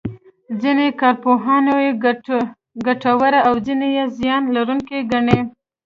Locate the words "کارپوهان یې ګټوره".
1.01-3.39